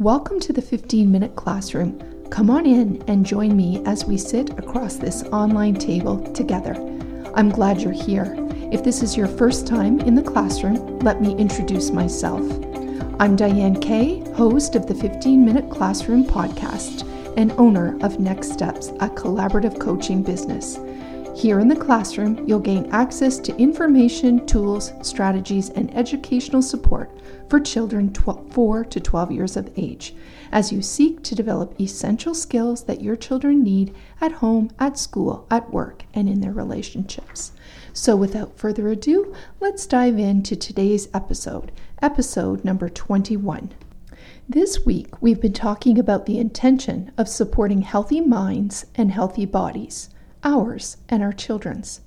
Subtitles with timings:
[0.00, 2.00] Welcome to the 15 minute classroom.
[2.28, 6.74] Come on in and join me as we sit across this online table together.
[7.36, 8.34] I'm glad you're here.
[8.72, 12.42] If this is your first time in the classroom, let me introduce myself.
[13.20, 18.88] I'm Diane Kay, host of the 15 Minute Classroom podcast and owner of Next Steps,
[18.98, 20.76] a collaborative coaching business.
[21.34, 27.10] Here in the classroom, you'll gain access to information, tools, strategies, and educational support
[27.48, 30.14] for children 4 to 12 years of age
[30.52, 35.44] as you seek to develop essential skills that your children need at home, at school,
[35.50, 37.50] at work, and in their relationships.
[37.92, 43.72] So, without further ado, let's dive into today's episode, episode number 21.
[44.48, 50.10] This week, we've been talking about the intention of supporting healthy minds and healthy bodies
[50.44, 52.02] ours and our children's.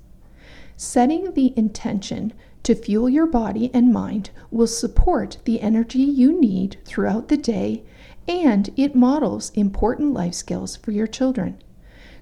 [0.76, 6.78] Setting the intention to fuel your body and mind will support the energy you need
[6.84, 7.84] throughout the day
[8.28, 11.56] and it models important life skills for your children.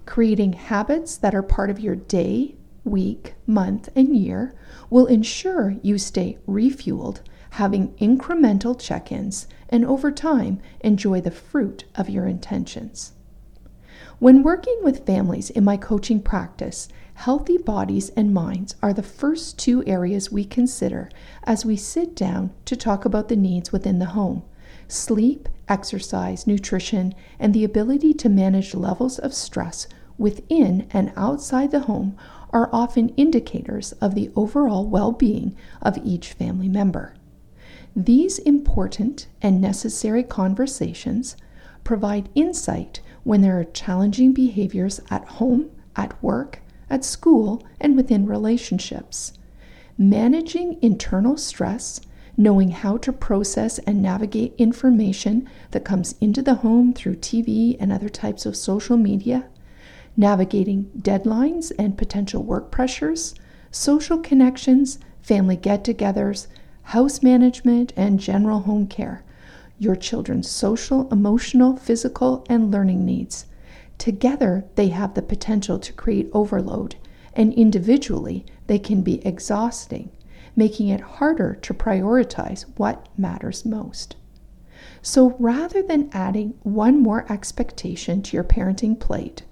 [0.06, 4.54] Creating habits that are part of your day, week, month, and year
[4.88, 11.84] will ensure you stay refueled, having incremental check ins, and over time enjoy the fruit
[11.96, 13.12] of your intentions.
[14.18, 19.58] When working with families in my coaching practice, healthy bodies and minds are the first
[19.58, 21.10] two areas we consider
[21.44, 24.42] as we sit down to talk about the needs within the home.
[24.88, 31.80] Sleep, exercise, nutrition, and the ability to manage levels of stress within and outside the
[31.80, 32.16] home
[32.54, 37.14] are often indicators of the overall well being of each family member.
[37.94, 41.36] These important and necessary conversations
[41.84, 48.24] provide insight when there are challenging behaviors at home, at work, at school, and within
[48.24, 49.32] relationships.
[49.98, 52.00] Managing internal stress,
[52.36, 57.92] knowing how to process and navigate information that comes into the home through TV and
[57.92, 59.48] other types of social media,
[60.16, 63.34] navigating deadlines and potential work pressures,
[63.72, 66.46] social connections, family get togethers,
[66.82, 69.24] house management, and general home care
[69.78, 73.46] your children's social, emotional, physical, and learning needs.
[73.98, 76.96] Together, they have the potential to create overload,
[77.34, 80.10] and individually, they can be exhausting,
[80.54, 84.16] making it harder to prioritize what matters most.
[85.02, 89.44] So rather than adding one more expectation to your parenting plate,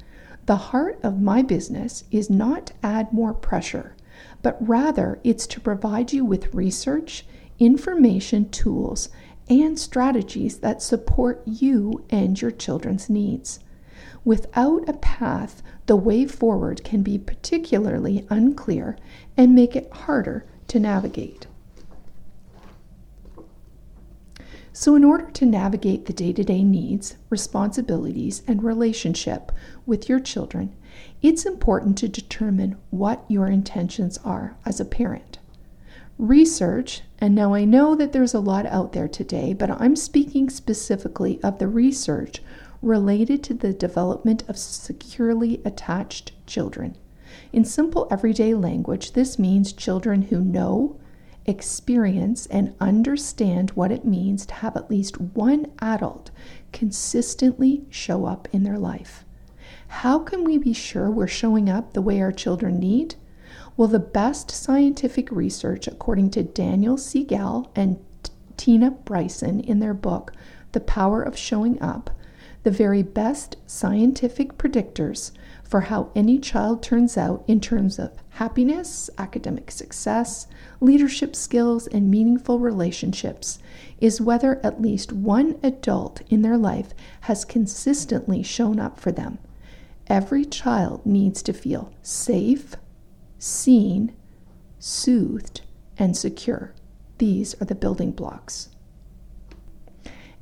[0.47, 3.95] the heart of my business is not to add more pressure,
[4.43, 7.25] but rather it's to provide you with research,
[7.59, 9.09] information, tools,
[9.49, 13.61] and strategies that support you and your children's needs.
[14.25, 18.97] Without a path, the way forward can be particularly unclear
[19.37, 21.47] and make it harder to navigate.
[24.73, 29.53] So, in order to navigate the day to day needs, responsibilities, and relationship
[29.87, 30.75] with your children,
[31.23, 35.39] it's important to determine what your intentions are as a parent
[36.19, 40.49] research, and now I know that there's a lot out there today, but I'm speaking
[40.49, 42.43] specifically of the research
[42.83, 46.97] related to the development of securely attached children.
[47.53, 51.01] In simple everyday language, this means children who know,
[51.47, 56.31] experience, and understand what it means to have at least one adult
[56.73, 59.25] consistently show up in their life.
[59.89, 63.15] How can we be sure we're showing up the way our children need?
[63.77, 69.95] Well, the best scientific research, according to Daniel Siegel and T- Tina Bryson in their
[69.95, 70.33] book,
[70.71, 72.11] The Power of Showing Up,
[72.63, 75.33] the very best scientific predictors
[75.65, 80.47] for how any child turns out in terms of happiness, academic success,
[80.81, 83.59] leadership skills, and meaningful relationships
[84.01, 89.39] is whether at least one adult in their life has consistently shown up for them.
[90.07, 92.77] Every child needs to feel safe,
[93.45, 94.11] seen,
[94.79, 95.61] soothed,
[95.99, 96.73] and secure.
[97.19, 98.71] These are the building blocks.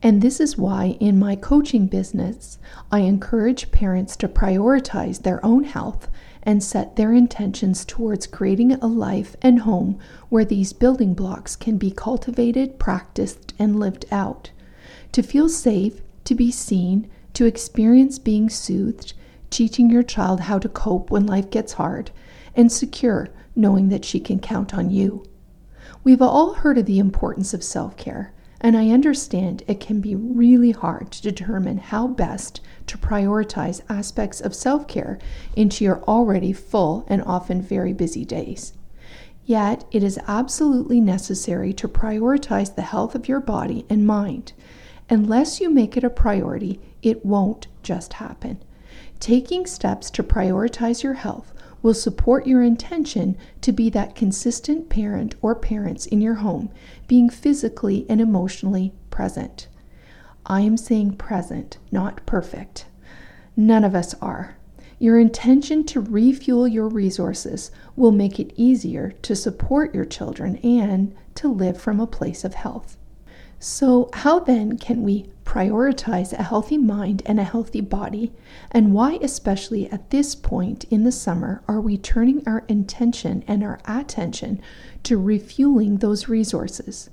[0.01, 2.59] And this is why, in my coaching business,
[2.93, 6.09] I encourage parents to prioritize their own health
[6.45, 9.99] and set their intentions towards creating a life and home
[10.29, 14.53] where these building blocks can be cultivated, practiced, and lived out.
[15.11, 19.13] To feel safe, to be seen, to experience being soothed,
[19.51, 22.13] teaching your child how to cope when life gets hard,
[22.55, 25.25] and secure knowing that she can count on you.
[26.05, 30.15] We've all heard of the importance of self care, and I understand it can be
[30.15, 35.19] really hard to determine how best to prioritize aspects of self care
[35.55, 38.73] into your already full and often very busy days.
[39.45, 44.53] Yet, it is absolutely necessary to prioritize the health of your body and mind.
[45.11, 48.63] Unless you make it a priority, it won't just happen.
[49.19, 51.53] Taking steps to prioritize your health
[51.83, 56.71] will support your intention to be that consistent parent or parents in your home,
[57.09, 59.69] being physically and emotionally present.
[60.47, 62.87] I am saying present, not perfect.
[63.57, 64.57] None of us are.
[64.99, 71.15] Your intention to refuel your resources will make it easier to support your children and
[71.35, 72.97] to live from a place of health.
[73.59, 78.33] So, how then can we prioritize a healthy mind and a healthy body?
[78.71, 83.63] And why, especially at this point in the summer, are we turning our intention and
[83.63, 84.63] our attention
[85.03, 87.11] to refueling those resources?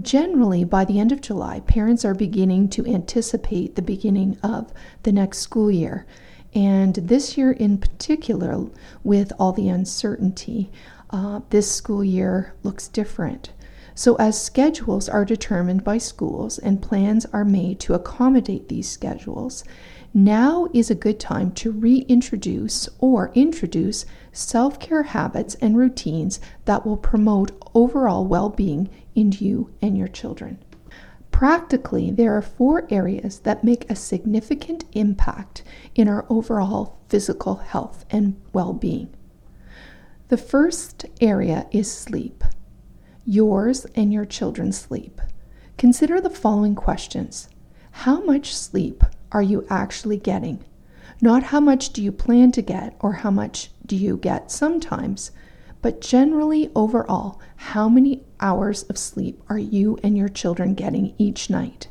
[0.00, 4.72] Generally, by the end of July, parents are beginning to anticipate the beginning of
[5.02, 6.06] the next school year.
[6.54, 8.68] And this year, in particular,
[9.04, 10.70] with all the uncertainty,
[11.10, 13.50] uh, this school year looks different.
[13.98, 19.64] So, as schedules are determined by schools and plans are made to accommodate these schedules,
[20.12, 26.84] now is a good time to reintroduce or introduce self care habits and routines that
[26.84, 30.58] will promote overall well being in you and your children.
[31.30, 35.62] Practically, there are four areas that make a significant impact
[35.94, 39.08] in our overall physical health and well being.
[40.28, 42.44] The first area is sleep
[43.26, 45.20] yours and your children's sleep.
[45.76, 47.48] Consider the following questions
[47.90, 49.02] How much sleep
[49.32, 50.64] are you actually getting?
[51.20, 55.32] Not how much do you plan to get or how much do you get sometimes,
[55.82, 61.50] but generally overall, how many hours of sleep are you and your children getting each
[61.50, 61.88] night?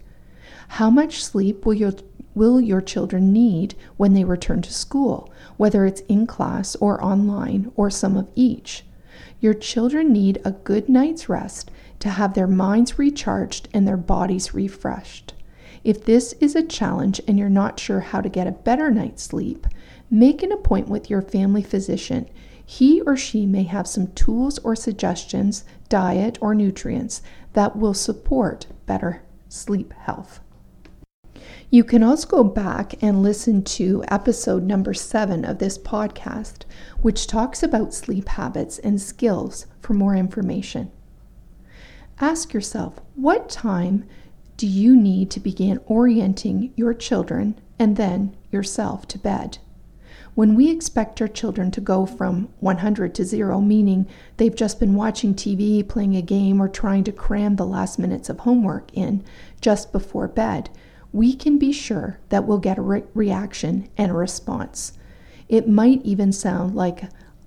[0.70, 1.94] How much sleep will your
[2.34, 7.72] will your children need when they return to school, whether it's in class or online
[7.76, 8.84] or some of each?
[9.40, 14.54] Your children need a good night's rest to have their minds recharged and their bodies
[14.54, 15.34] refreshed.
[15.84, 19.24] If this is a challenge and you're not sure how to get a better night's
[19.24, 19.68] sleep,
[20.10, 22.28] make an appointment with your family physician.
[22.66, 27.22] He or she may have some tools or suggestions, diet or nutrients
[27.54, 30.40] that will support better sleep health.
[31.70, 36.64] You can also go back and listen to episode number seven of this podcast,
[37.02, 40.92] which talks about sleep habits and skills for more information.
[42.20, 44.06] Ask yourself what time
[44.58, 49.58] do you need to begin orienting your children and then yourself to bed?
[50.34, 54.06] When we expect our children to go from 100 to zero, meaning
[54.36, 58.30] they've just been watching TV, playing a game, or trying to cram the last minutes
[58.30, 59.24] of homework in
[59.62, 60.70] just before bed,
[61.16, 64.92] we can be sure that we'll get a re- reaction and a response.
[65.48, 67.04] It might even sound like,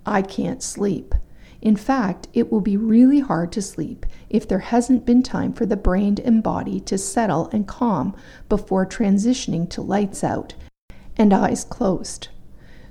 [0.06, 1.14] I can't sleep.
[1.60, 5.66] In fact, it will be really hard to sleep if there hasn't been time for
[5.66, 8.16] the brain and body to settle and calm
[8.48, 10.54] before transitioning to lights out
[11.18, 12.28] and eyes closed.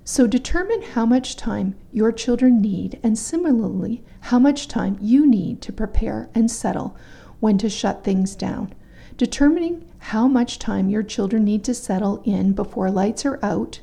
[0.03, 5.59] So determine how much time your children need, and similarly, how much time you need
[5.63, 6.95] to prepare and settle
[7.39, 8.75] when to shut things down.
[9.17, 13.79] Determining how much time your children need to settle in before lights are out.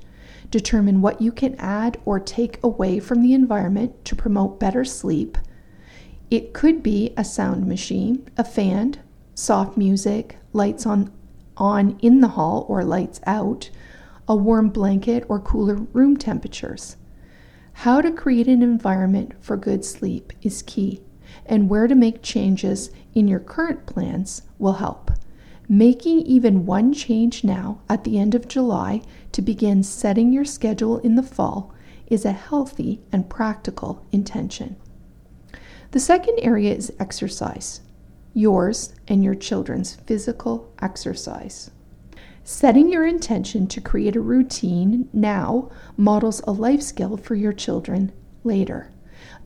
[0.48, 5.36] Determine what you can add or take away from the environment to promote better sleep.
[6.30, 8.94] It could be a sound machine, a fan,
[9.34, 11.12] soft music, lights on,
[11.56, 13.70] on in the hall or lights out,
[14.28, 16.96] a warm blanket or cooler room temperatures.
[17.72, 21.00] How to create an environment for good sleep is key,
[21.44, 25.10] and where to make changes in your current plans will help.
[25.68, 29.00] Making even one change now at the end of July
[29.32, 31.72] to begin setting your schedule in the fall
[32.06, 34.76] is a healthy and practical intention.
[35.92, 37.80] The second area is exercise,
[38.34, 41.70] yours and your children's physical exercise.
[42.42, 48.12] Setting your intention to create a routine now models a life skill for your children
[48.42, 48.90] later.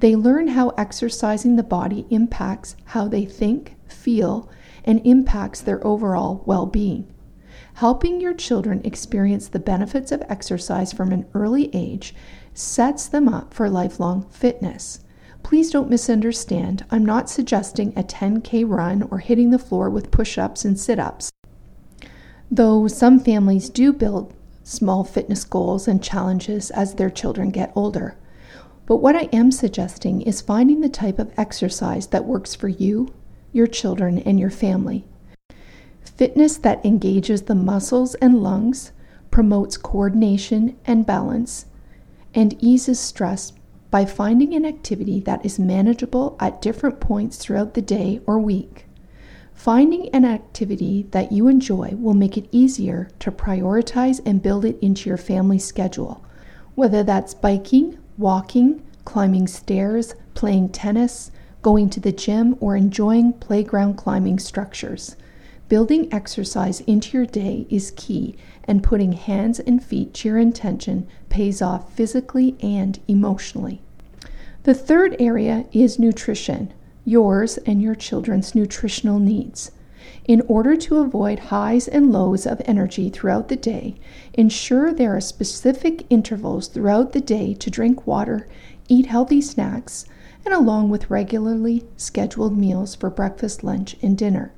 [0.00, 4.50] They learn how exercising the body impacts how they think, feel,
[4.84, 7.12] and impacts their overall well being.
[7.74, 12.14] Helping your children experience the benefits of exercise from an early age
[12.52, 15.00] sets them up for lifelong fitness.
[15.42, 16.84] Please don't misunderstand.
[16.90, 20.98] I'm not suggesting a 10K run or hitting the floor with push ups and sit
[20.98, 21.30] ups.
[22.50, 28.16] Though some families do build small fitness goals and challenges as their children get older.
[28.86, 33.12] But what I am suggesting is finding the type of exercise that works for you
[33.52, 35.04] your children, and your family.
[36.00, 38.92] Fitness that engages the muscles and lungs,
[39.30, 41.66] promotes coordination and balance,
[42.34, 43.52] and eases stress
[43.90, 48.86] by finding an activity that is manageable at different points throughout the day or week.
[49.54, 54.78] Finding an activity that you enjoy will make it easier to prioritize and build it
[54.80, 56.24] into your family schedule,
[56.74, 61.30] whether that's biking, walking, climbing stairs, playing tennis,
[61.62, 65.16] going to the gym, or enjoying playground climbing structures.
[65.68, 71.06] Building exercise into your day is key, and putting hands and feet to your intention
[71.28, 73.80] pays off physically and emotionally.
[74.62, 76.72] The third area is nutrition
[77.08, 79.70] yours and your children's nutritional needs.
[80.26, 83.94] In order to avoid highs and lows of energy throughout the day,
[84.34, 88.46] ensure there are specific intervals throughout the day to drink water,
[88.88, 90.06] eat healthy snacks,
[90.44, 94.52] and along with regularly scheduled meals for breakfast, lunch, and dinner.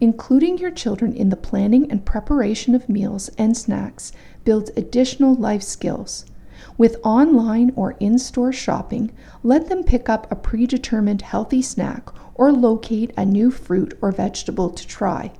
[0.00, 4.12] Including your children in the planning and preparation of meals and snacks
[4.44, 6.26] builds additional life skills.
[6.78, 9.10] With online or in store shopping,
[9.42, 14.70] let them pick up a predetermined healthy snack or locate a new fruit or vegetable
[14.70, 15.32] to try.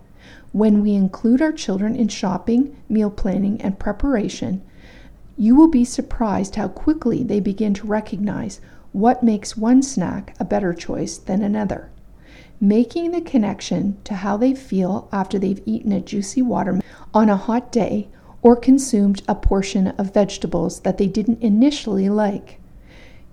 [0.53, 4.63] When we include our children in shopping, meal planning, and preparation,
[5.37, 8.61] you will be surprised how quickly they begin to recognize
[8.93, 11.91] what makes one snack a better choice than another.
[12.59, 17.37] Making the connection to how they feel after they've eaten a juicy watermelon on a
[17.37, 18.09] hot day
[18.41, 22.59] or consumed a portion of vegetables that they didn't initially like.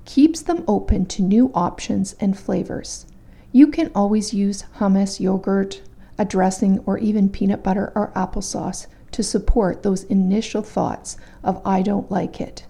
[0.04, 3.06] Keeps them open to new options and flavors.
[3.54, 5.82] You can always use hummus, yogurt,
[6.18, 11.82] a dressing, or even peanut butter or applesauce to support those initial thoughts of I
[11.82, 12.66] don't like it.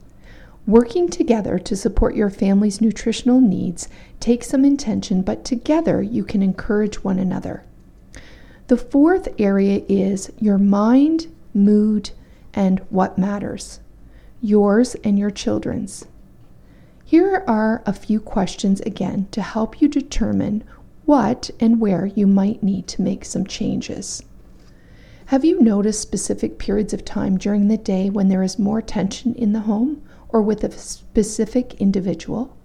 [0.66, 6.42] Working together to support your family's nutritional needs takes some intention, but together you can
[6.42, 7.64] encourage one another.
[8.68, 12.12] The fourth area is your mind, mood,
[12.54, 13.80] and what matters
[14.44, 16.06] yours and your children's.
[17.06, 20.66] Here are a few questions again to help you determine
[21.06, 24.22] what and where you might need to make some changes.
[25.28, 29.34] Have you noticed specific periods of time during the day when there is more tension
[29.36, 32.58] in the home or with a specific individual?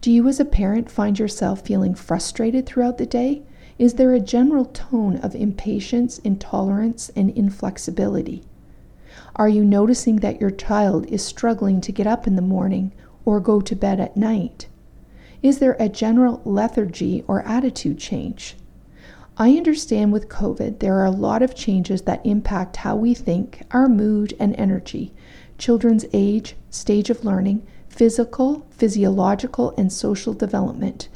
[0.00, 3.42] Do you, as a parent, find yourself feeling frustrated throughout the day?
[3.80, 8.44] Is there a general tone of impatience, intolerance, and inflexibility?
[9.34, 12.92] Are you noticing that your child is struggling to get up in the morning
[13.24, 14.68] or go to bed at night?
[15.42, 18.54] Is there a general lethargy or attitude change?
[19.40, 23.62] I understand with COVID, there are a lot of changes that impact how we think,
[23.70, 25.14] our mood, and energy,
[25.58, 31.08] children's age, stage of learning, physical, physiological, and social development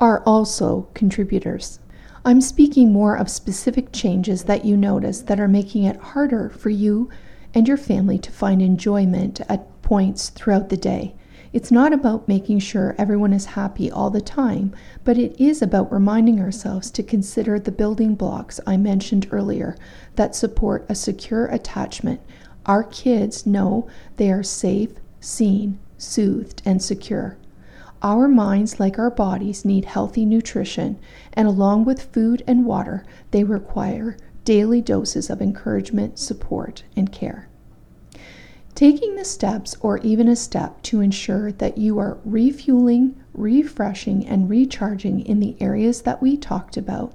[0.00, 1.78] are also contributors.
[2.24, 6.70] I'm speaking more of specific changes that you notice that are making it harder for
[6.70, 7.08] you
[7.54, 11.14] and your family to find enjoyment at points throughout the day.
[11.50, 15.90] It's not about making sure everyone is happy all the time, but it is about
[15.90, 19.76] reminding ourselves to consider the building blocks I mentioned earlier
[20.16, 22.20] that support a secure attachment.
[22.66, 24.90] Our kids know they are safe,
[25.20, 27.38] seen, soothed, and secure.
[28.02, 30.98] Our minds, like our bodies, need healthy nutrition,
[31.32, 37.47] and along with food and water, they require daily doses of encouragement, support, and care.
[38.78, 44.48] Taking the steps, or even a step, to ensure that you are refueling, refreshing, and
[44.48, 47.12] recharging in the areas that we talked about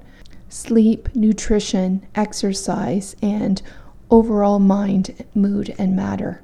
[0.49, 3.61] sleep, nutrition, exercise, and
[4.11, 6.41] overall mind, mood, and matter.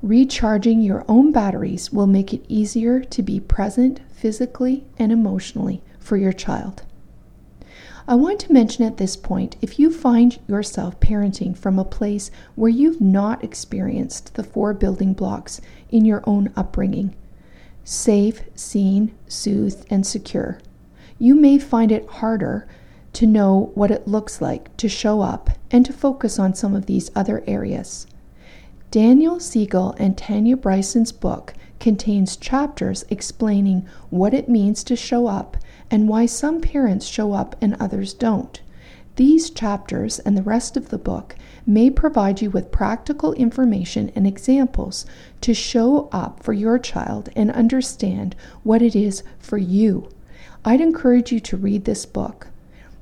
[0.00, 6.16] Recharging your own batteries will make it easier to be present physically and emotionally for
[6.16, 6.82] your child.
[8.06, 12.30] I want to mention at this point if you find yourself parenting from a place
[12.54, 17.14] where you've not experienced the four building blocks in your own upbringing
[17.86, 20.58] safe, seen, soothed, and secure
[21.18, 22.66] you may find it harder
[23.12, 26.86] to know what it looks like to show up and to focus on some of
[26.86, 28.06] these other areas.
[28.90, 35.56] Daniel Siegel and Tanya Bryson's book contains chapters explaining what it means to show up
[35.94, 38.60] and why some parents show up and others don't.
[39.14, 44.26] These chapters and the rest of the book may provide you with practical information and
[44.26, 45.06] examples
[45.42, 48.34] to show up for your child and understand
[48.64, 50.08] what it is for you.
[50.64, 52.48] I'd encourage you to read this book.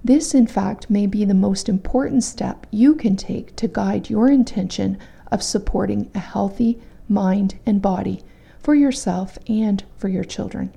[0.05, 4.29] This, in fact, may be the most important step you can take to guide your
[4.29, 4.99] intention
[5.31, 8.23] of supporting a healthy mind and body
[8.59, 10.75] for yourself and for your children.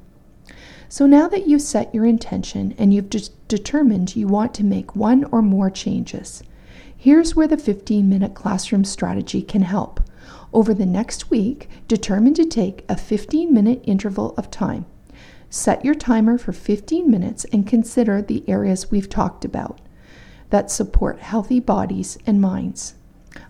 [0.95, 4.95] So now that you've set your intention and you've de- determined you want to make
[4.95, 6.41] one or more changes,
[6.95, 9.99] here's where the 15 minute classroom strategy can help.
[10.53, 14.85] Over the next week, determine to take a 15 minute interval of time.
[15.49, 19.81] Set your timer for 15 minutes and consider the areas we've talked about
[20.49, 22.95] that support healthy bodies and minds.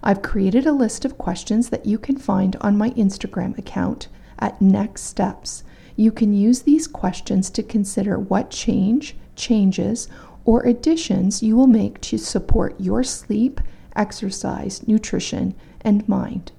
[0.01, 4.07] I've created a list of questions that you can find on my Instagram account
[4.39, 5.63] at Next Steps.
[5.95, 10.07] You can use these questions to consider what change, changes,
[10.43, 13.61] or additions you will make to support your sleep,
[13.95, 16.51] exercise, nutrition, and mind.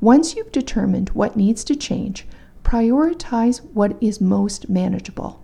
[0.00, 2.26] Once you've determined what needs to change,
[2.64, 5.42] prioritize what is most manageable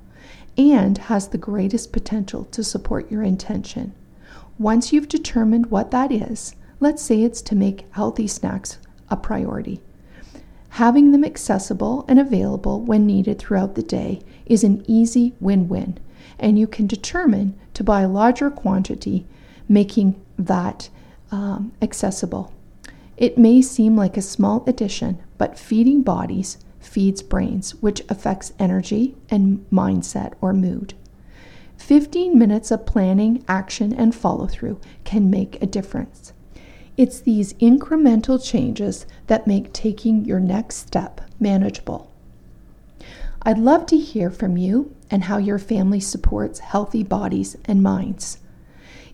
[0.56, 3.92] and has the greatest potential to support your intention.
[4.58, 8.78] Once you've determined what that is, let's say it's to make healthy snacks
[9.10, 9.80] a priority.
[10.74, 15.98] Having them accessible and available when needed throughout the day is an easy win win,
[16.36, 19.24] and you can determine to buy a larger quantity,
[19.68, 20.88] making that
[21.30, 22.52] um, accessible.
[23.16, 29.14] It may seem like a small addition, but feeding bodies feeds brains, which affects energy
[29.30, 30.94] and mindset or mood.
[31.76, 36.32] 15 minutes of planning, action, and follow through can make a difference.
[36.96, 42.10] It's these incremental changes that make taking your next step manageable.
[43.42, 48.38] I'd love to hear from you and how your family supports healthy bodies and minds.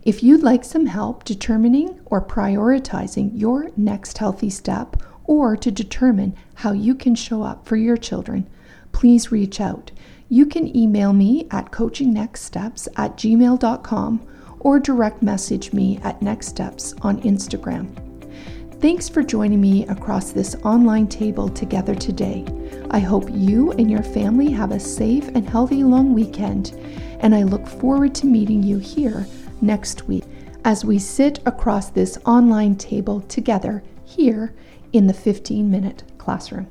[0.03, 6.35] If you'd like some help determining or prioritizing your next healthy step, or to determine
[6.55, 8.49] how you can show up for your children,
[8.91, 9.91] please reach out.
[10.29, 14.27] You can email me at coachingnextsteps at gmail.com
[14.61, 17.89] or direct message me at Next Steps on Instagram.
[18.79, 22.45] Thanks for joining me across this online table together today.
[22.89, 26.71] I hope you and your family have a safe and healthy long weekend,
[27.19, 29.27] and I look forward to meeting you here
[29.61, 30.23] next week
[30.65, 34.53] as we sit across this online table together here
[34.93, 36.67] in the 15 minute classroom.